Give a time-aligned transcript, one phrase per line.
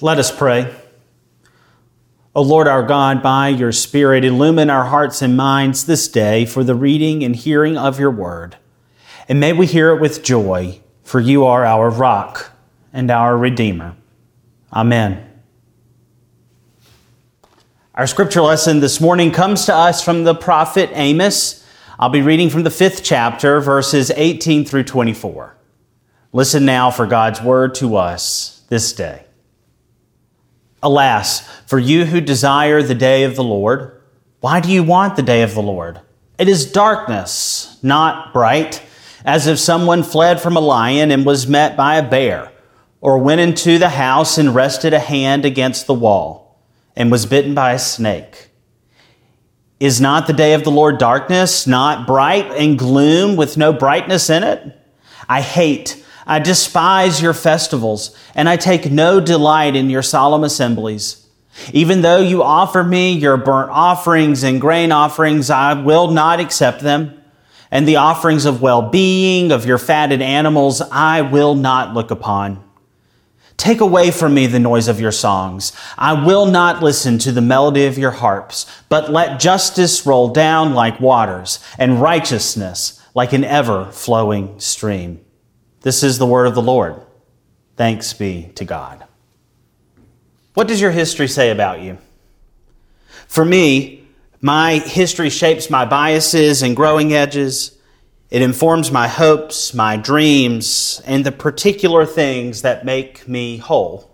[0.00, 0.72] Let us pray.
[2.32, 6.62] O Lord our God, by your Spirit, illumine our hearts and minds this day for
[6.62, 8.56] the reading and hearing of your word.
[9.28, 12.52] And may we hear it with joy, for you are our rock
[12.92, 13.96] and our Redeemer.
[14.72, 15.28] Amen.
[17.94, 21.66] Our scripture lesson this morning comes to us from the prophet Amos.
[21.98, 25.56] I'll be reading from the fifth chapter, verses 18 through 24.
[26.32, 29.24] Listen now for God's word to us this day.
[30.82, 34.00] Alas, for you who desire the day of the Lord,
[34.40, 36.00] why do you want the day of the Lord?
[36.38, 38.82] It is darkness, not bright,
[39.24, 42.52] as if someone fled from a lion and was met by a bear,
[43.00, 46.60] or went into the house and rested a hand against the wall,
[46.94, 48.50] and was bitten by a snake.
[49.80, 54.30] Is not the day of the Lord darkness, not bright and gloom with no brightness
[54.30, 54.76] in it?
[55.28, 61.26] I hate I despise your festivals, and I take no delight in your solemn assemblies.
[61.72, 66.82] Even though you offer me your burnt offerings and grain offerings, I will not accept
[66.82, 67.20] them.
[67.70, 72.62] And the offerings of well being of your fatted animals, I will not look upon.
[73.56, 75.72] Take away from me the noise of your songs.
[75.96, 80.74] I will not listen to the melody of your harps, but let justice roll down
[80.74, 85.24] like waters and righteousness like an ever flowing stream.
[85.82, 87.00] This is the word of the Lord.
[87.76, 89.04] Thanks be to God.
[90.54, 91.98] What does your history say about you?
[93.28, 94.06] For me,
[94.40, 97.78] my history shapes my biases and growing edges.
[98.30, 104.10] It informs my hopes, my dreams, and the particular things that make me whole.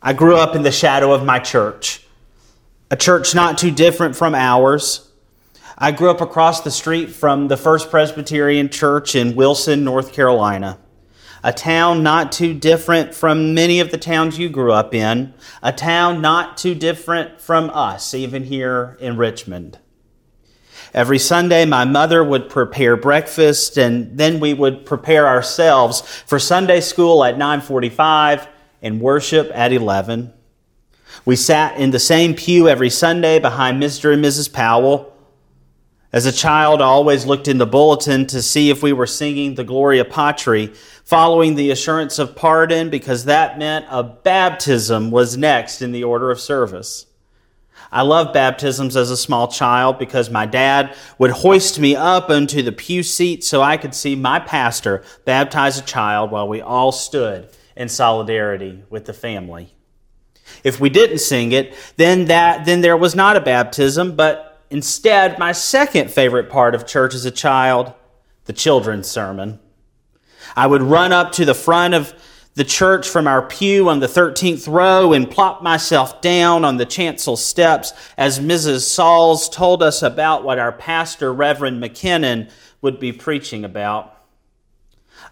[0.00, 2.06] I grew up in the shadow of my church,
[2.90, 5.10] a church not too different from ours
[5.76, 10.78] I grew up across the street from the First Presbyterian Church in Wilson, North Carolina,
[11.42, 15.72] a town not too different from many of the towns you grew up in, a
[15.72, 19.80] town not too different from us, even here in Richmond.
[20.94, 26.80] Every Sunday, my mother would prepare breakfast, and then we would prepare ourselves for Sunday
[26.80, 28.46] school at 9:45
[28.80, 30.32] and worship at 11.
[31.24, 34.12] We sat in the same pew every Sunday behind Mr.
[34.12, 34.52] and Mrs.
[34.52, 35.13] Powell
[36.14, 39.56] as a child, I always looked in the bulletin to see if we were singing
[39.56, 40.68] the Gloria Patri,
[41.04, 46.30] following the assurance of pardon, because that meant a baptism was next in the order
[46.30, 47.06] of service.
[47.90, 52.62] I loved baptisms as a small child because my dad would hoist me up onto
[52.62, 56.92] the pew seat so I could see my pastor baptize a child while we all
[56.92, 59.74] stood in solidarity with the family.
[60.62, 65.38] If we didn't sing it, then that then there was not a baptism, but Instead,
[65.38, 67.92] my second favorite part of church as a child,
[68.46, 69.60] the children's sermon.
[70.56, 72.12] I would run up to the front of
[72.54, 76.86] the church from our pew on the 13th row and plop myself down on the
[76.86, 78.80] chancel steps as Mrs.
[78.80, 82.50] Sauls told us about what our pastor, Reverend McKinnon,
[82.82, 84.24] would be preaching about.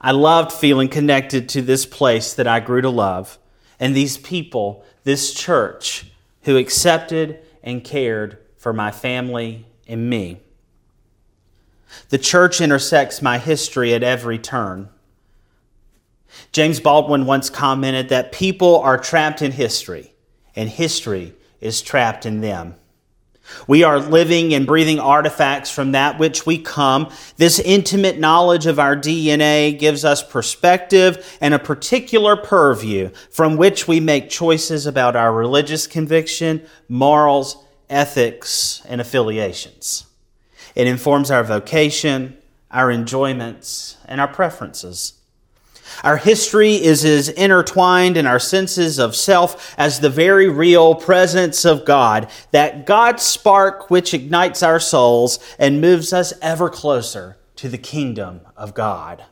[0.00, 3.41] I loved feeling connected to this place that I grew to love
[3.80, 10.38] and these people, this church, who accepted and cared for my family and me.
[12.10, 14.88] The church intersects my history at every turn.
[16.52, 20.14] James Baldwin once commented that people are trapped in history,
[20.54, 22.76] and history is trapped in them.
[23.66, 27.10] We are living and breathing artifacts from that which we come.
[27.38, 33.88] This intimate knowledge of our DNA gives us perspective and a particular purview from which
[33.88, 37.56] we make choices about our religious conviction, morals,
[37.88, 40.06] ethics, and affiliations.
[40.75, 42.38] It informs our vocation,
[42.70, 45.15] our enjoyments, and our preferences.
[46.03, 51.65] Our history is as intertwined in our senses of self as the very real presence
[51.65, 57.68] of God, that God spark which ignites our souls and moves us ever closer to
[57.68, 59.24] the kingdom of God.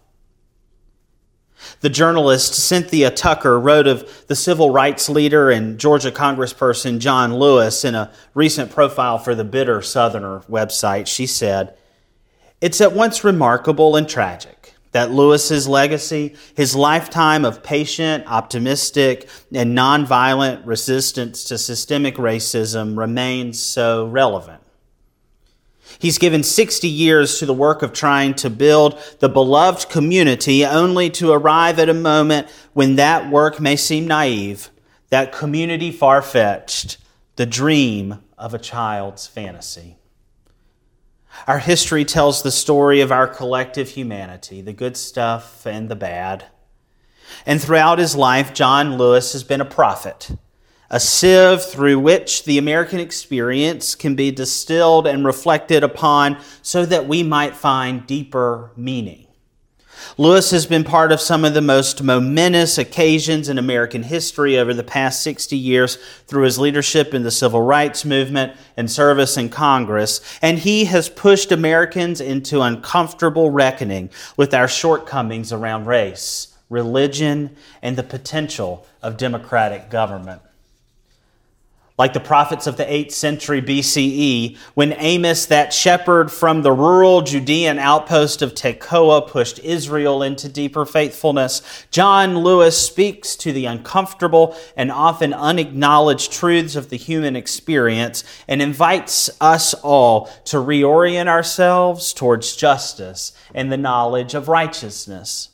[1.80, 7.84] The journalist Cynthia Tucker wrote of the civil rights leader and Georgia congressperson John Lewis
[7.84, 11.06] in a recent profile for the Bitter Southerner website.
[11.06, 11.74] She said,
[12.60, 19.76] It's at once remarkable and tragic that Lewis's legacy, his lifetime of patient, optimistic, and
[19.76, 24.60] nonviolent resistance to systemic racism remains so relevant.
[25.98, 31.10] He's given 60 years to the work of trying to build the beloved community only
[31.10, 34.70] to arrive at a moment when that work may seem naive,
[35.10, 36.98] that community far fetched,
[37.36, 39.96] the dream of a child's fantasy.
[41.46, 46.46] Our history tells the story of our collective humanity, the good stuff and the bad.
[47.46, 50.30] And throughout his life, John Lewis has been a prophet,
[50.90, 57.06] a sieve through which the American experience can be distilled and reflected upon so that
[57.06, 59.26] we might find deeper meaning.
[60.16, 64.74] Lewis has been part of some of the most momentous occasions in American history over
[64.74, 65.96] the past 60 years
[66.26, 71.08] through his leadership in the civil rights movement and service in Congress, and he has
[71.08, 79.16] pushed Americans into uncomfortable reckoning with our shortcomings around race, religion, and the potential of
[79.16, 80.40] democratic government
[82.00, 87.20] like the prophets of the 8th century BCE, when Amos, that shepherd from the rural
[87.20, 91.60] Judean outpost of Tekoa, pushed Israel into deeper faithfulness,
[91.90, 98.62] John Lewis speaks to the uncomfortable and often unacknowledged truths of the human experience and
[98.62, 105.50] invites us all to reorient ourselves towards justice and the knowledge of righteousness.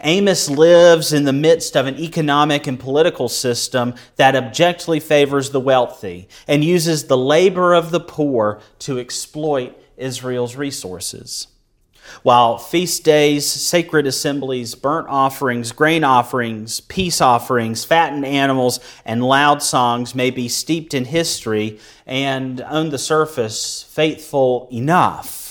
[0.00, 5.60] Amos lives in the midst of an economic and political system that objectively favors the
[5.60, 11.48] wealthy and uses the labor of the poor to exploit Israel's resources.
[12.22, 19.62] While feast days, sacred assemblies, burnt offerings, grain offerings, peace offerings, fattened animals, and loud
[19.62, 25.45] songs may be steeped in history and, on the surface, faithful enough,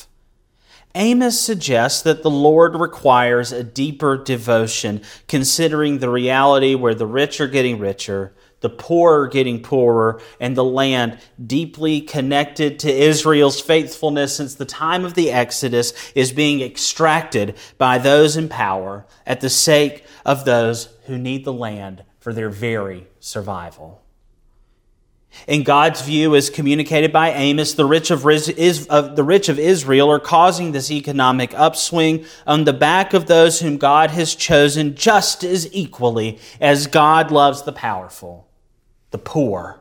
[0.98, 7.42] Amos suggests that the Lord requires a deeper devotion, considering the reality where the rich
[7.42, 13.60] are getting richer, the poor are getting poorer, and the land deeply connected to Israel's
[13.60, 19.42] faithfulness since the time of the Exodus is being extracted by those in power at
[19.42, 24.05] the sake of those who need the land for their very survival.
[25.48, 31.54] In God's view, as communicated by Amos, the rich of, Israel are causing this economic
[31.54, 37.30] upswing on the back of those whom God has chosen just as equally as God
[37.32, 38.48] loves the powerful,
[39.12, 39.80] the poor.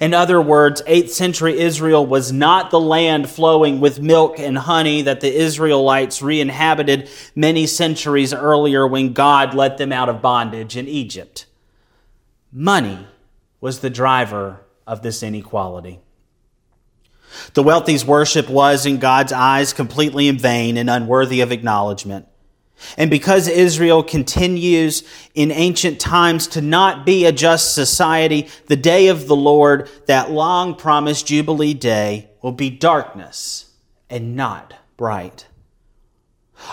[0.00, 5.02] In other words, 8th century Israel was not the land flowing with milk and honey
[5.02, 10.76] that the Israelites re inhabited many centuries earlier when God let them out of bondage
[10.76, 11.46] in Egypt.
[12.52, 13.06] Money
[13.60, 16.00] was the driver of this inequality.
[17.54, 22.26] The wealthy's worship was, in God's eyes, completely in vain and unworthy of acknowledgement.
[22.96, 25.02] And because Israel continues
[25.34, 30.30] in ancient times to not be a just society, the day of the Lord, that
[30.30, 33.72] long promised Jubilee day, will be darkness
[34.10, 35.46] and not bright.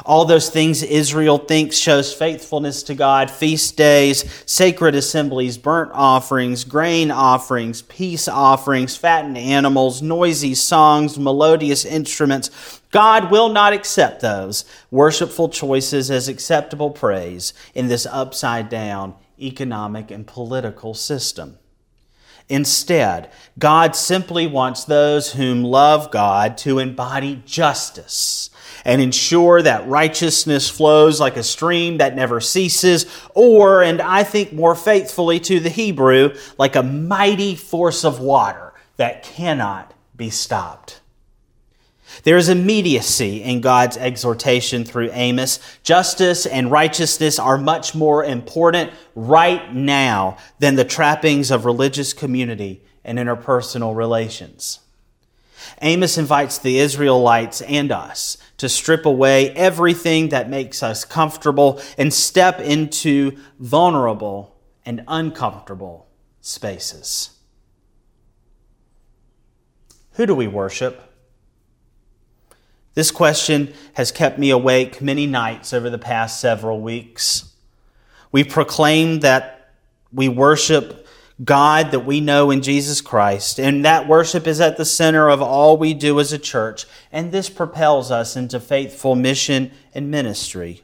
[0.06, 6.64] All those things Israel thinks shows faithfulness to God feast days, sacred assemblies, burnt offerings,
[6.64, 12.82] grain offerings, peace offerings, fattened animals, noisy songs, melodious instruments.
[12.92, 20.12] God will not accept those worshipful choices as acceptable praise in this upside down economic
[20.12, 21.58] and political system.
[22.54, 28.52] Instead, God simply wants those whom love God to embody justice
[28.86, 34.54] and ensure that righteousness flows like a stream that never ceases, or, and I think
[34.54, 41.02] more faithfully to the Hebrew, like a mighty force of water that cannot be stopped.
[42.22, 45.60] There is immediacy in God's exhortation through Amos.
[45.82, 52.84] Justice and righteousness are much more important right now than the trappings of religious community
[53.04, 54.80] and interpersonal relations.
[55.82, 62.14] Amos invites the Israelites and us to strip away everything that makes us comfortable and
[62.14, 66.08] step into vulnerable and uncomfortable
[66.42, 67.32] spaces.
[70.14, 71.13] Who do we worship?
[72.94, 77.52] This question has kept me awake many nights over the past several weeks.
[78.32, 79.72] We proclaim that
[80.12, 81.04] we worship
[81.44, 83.60] God that we know in Jesus Christ.
[83.60, 86.86] And that worship is at the center of all we do as a church.
[87.12, 90.84] And this propels us into faithful mission and ministry.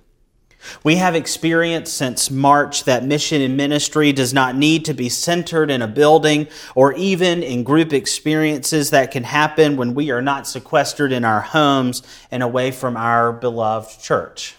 [0.84, 5.72] We have experienced since March that mission and ministry does not need to be centered
[5.72, 10.48] in a building or even in group experiences that can happen when we are not
[10.48, 14.56] sequestered in our homes and away from our beloved church.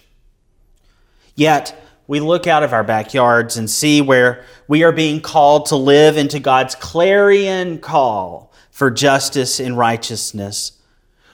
[1.35, 1.77] Yet,
[2.07, 6.17] we look out of our backyards and see where we are being called to live
[6.17, 10.73] into God's clarion call for justice and righteousness.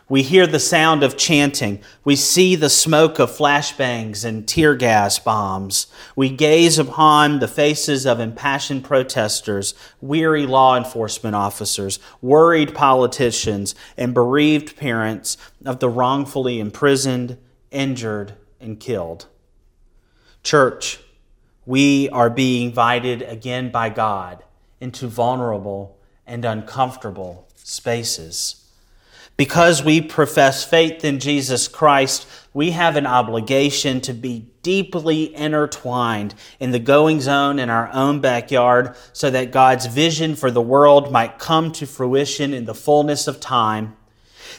[0.10, 1.82] We hear the sound of chanting.
[2.06, 5.88] We see the smoke of flashbangs and tear gas bombs.
[6.16, 14.14] We gaze upon the faces of impassioned protesters, weary law enforcement officers, worried politicians, and
[14.14, 15.36] bereaved parents
[15.66, 17.38] of the wrongfully imprisoned,
[17.72, 19.26] injured, and killed.
[20.42, 21.02] Church,
[21.66, 24.42] we are being invited again by God
[24.80, 28.67] into vulnerable and uncomfortable spaces.
[29.38, 36.34] Because we profess faith in Jesus Christ, we have an obligation to be deeply intertwined
[36.60, 41.12] in the goings on in our own backyard so that God's vision for the world
[41.12, 43.96] might come to fruition in the fullness of time.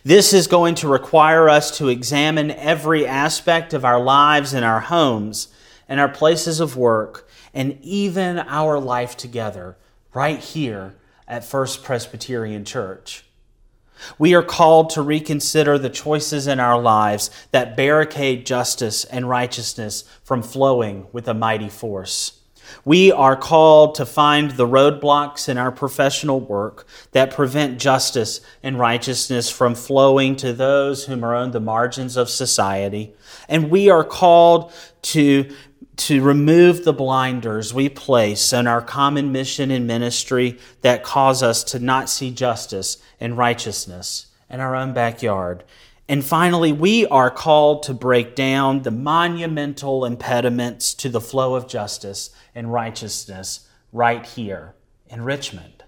[0.05, 4.81] This is going to require us to examine every aspect of our lives and our
[4.81, 5.49] homes
[5.89, 9.77] and our places of work and even our life together
[10.15, 10.95] right here
[11.27, 13.25] at First Presbyterian Church.
[14.19, 20.05] We are called to reconsider the choices in our lives that barricade justice and righteousness
[20.23, 22.39] from flowing with a mighty force.
[22.85, 28.79] We are called to find the roadblocks in our professional work that prevent justice and
[28.79, 33.15] righteousness from flowing to those whom are on the margins of society.
[33.49, 35.55] And we are called to
[35.99, 41.65] to remove the blinders we place on our common mission and ministry that cause us
[41.65, 45.65] to not see justice and righteousness in our own backyard.
[46.09, 51.69] And finally, we are called to break down the monumental impediments to the flow of
[51.69, 54.75] justice and righteousness right here
[55.09, 55.85] in Richmond.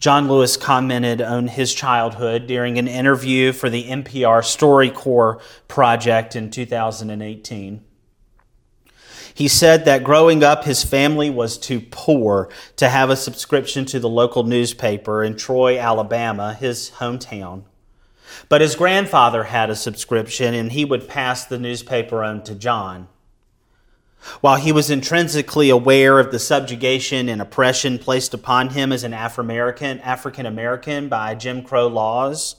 [0.00, 6.50] John Lewis commented on his childhood during an interview for the NPR StoryCorps project in
[6.50, 7.84] 2018.
[9.38, 14.00] He said that growing up, his family was too poor to have a subscription to
[14.00, 17.62] the local newspaper in Troy, Alabama, his hometown.
[18.48, 23.06] But his grandfather had a subscription, and he would pass the newspaper on to John.
[24.40, 29.14] While he was intrinsically aware of the subjugation and oppression placed upon him as an
[29.14, 32.56] African American by Jim Crow laws,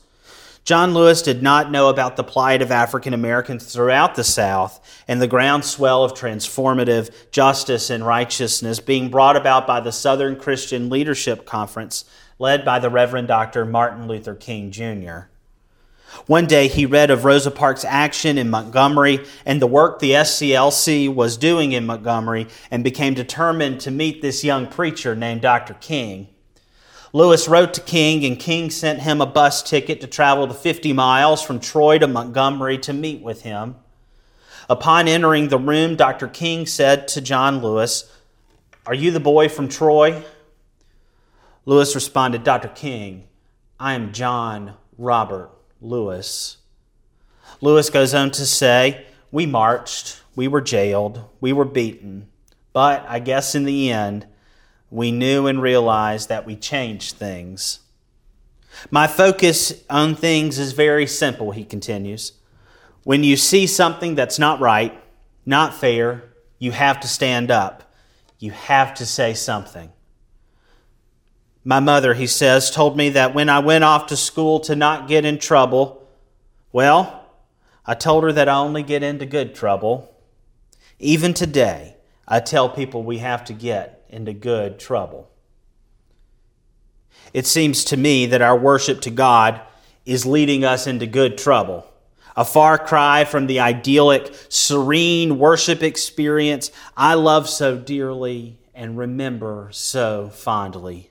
[0.63, 5.21] John Lewis did not know about the plight of African Americans throughout the South and
[5.21, 11.45] the groundswell of transformative justice and righteousness being brought about by the Southern Christian Leadership
[11.45, 12.05] Conference
[12.37, 13.65] led by the Reverend Dr.
[13.65, 15.27] Martin Luther King Jr.
[16.25, 21.13] One day he read of Rosa Parks' action in Montgomery and the work the SCLC
[21.13, 25.75] was doing in Montgomery and became determined to meet this young preacher named Dr.
[25.75, 26.27] King.
[27.11, 30.93] Lewis wrote to King, and King sent him a bus ticket to travel the 50
[30.93, 33.75] miles from Troy to Montgomery to meet with him.
[34.69, 36.27] Upon entering the room, Dr.
[36.27, 38.15] King said to John Lewis,
[38.85, 40.21] Are you the boy from Troy?
[41.65, 42.67] Lewis responded, Dr.
[42.67, 43.27] King,
[43.79, 45.49] I am John Robert
[45.81, 46.57] Lewis.
[47.61, 52.29] Lewis goes on to say, We marched, we were jailed, we were beaten,
[52.71, 54.27] but I guess in the end,
[54.91, 57.79] we knew and realized that we changed things.
[58.91, 62.33] My focus on things is very simple, he continues.
[63.03, 65.01] When you see something that's not right,
[65.45, 66.23] not fair,
[66.59, 67.83] you have to stand up.
[68.37, 69.91] You have to say something.
[71.63, 75.07] My mother, he says, told me that when I went off to school to not
[75.07, 76.07] get in trouble,
[76.71, 77.27] well,
[77.85, 80.13] I told her that I only get into good trouble.
[80.99, 81.95] Even today,
[82.27, 85.29] I tell people we have to get into good trouble.
[87.33, 89.61] It seems to me that our worship to God
[90.05, 91.85] is leading us into good trouble.
[92.35, 99.69] A far cry from the idyllic, serene worship experience I love so dearly and remember
[99.71, 101.09] so fondly.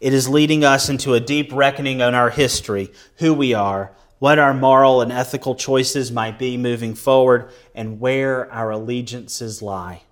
[0.00, 4.40] It is leading us into a deep reckoning on our history, who we are, what
[4.40, 10.02] our moral and ethical choices might be moving forward, and where our allegiances lie.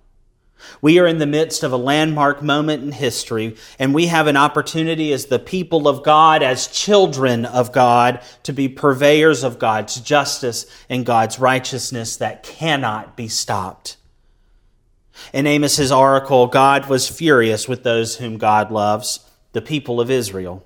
[0.81, 4.37] We are in the midst of a landmark moment in history, and we have an
[4.37, 9.99] opportunity as the people of God, as children of God, to be purveyors of God's
[10.01, 13.97] justice and God's righteousness that cannot be stopped.
[15.33, 19.19] In Amos's oracle, God was furious with those whom God loves,
[19.53, 20.65] the people of Israel.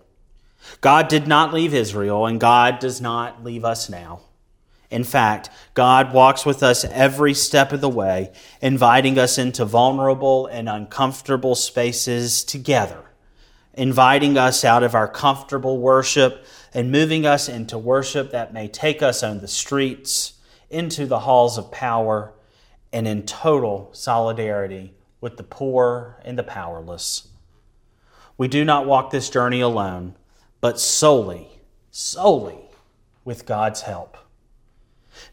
[0.81, 4.21] God did not leave Israel, and God does not leave us now.
[4.91, 10.47] In fact, God walks with us every step of the way, inviting us into vulnerable
[10.47, 13.03] and uncomfortable spaces together,
[13.73, 19.01] inviting us out of our comfortable worship and moving us into worship that may take
[19.01, 20.33] us on the streets,
[20.69, 22.33] into the halls of power,
[22.91, 27.27] and in total solidarity with the poor and the powerless.
[28.37, 30.15] We do not walk this journey alone,
[30.61, 31.61] but solely,
[31.91, 32.69] solely
[33.23, 34.17] with God's help.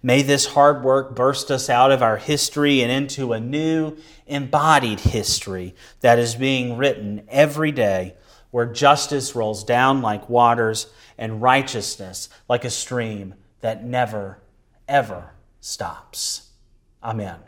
[0.03, 3.97] May this hard work burst us out of our history and into a new
[4.27, 8.15] embodied history that is being written every day
[8.51, 10.87] where justice rolls down like waters
[11.19, 14.39] and righteousness like a stream that never,
[14.87, 16.51] ever stops.
[17.03, 17.39] Amen.